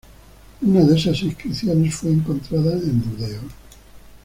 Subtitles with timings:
[0.61, 3.43] Una de esas inscripciones fue encontrada en Burdeos.